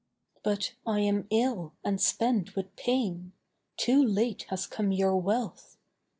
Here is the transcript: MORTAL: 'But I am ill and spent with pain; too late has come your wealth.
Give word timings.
MORTAL: 0.33 0.41
'But 0.85 0.91
I 0.91 1.01
am 1.01 1.27
ill 1.29 1.75
and 1.83 2.01
spent 2.01 2.55
with 2.55 2.75
pain; 2.75 3.33
too 3.77 4.03
late 4.03 4.47
has 4.49 4.65
come 4.65 4.91
your 4.91 5.15
wealth. 5.15 5.77